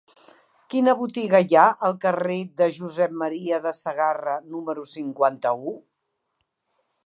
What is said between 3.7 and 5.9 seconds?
Sagarra número cinquanta-u?